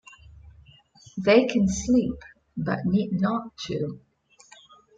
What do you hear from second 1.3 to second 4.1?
can sleep but need not to.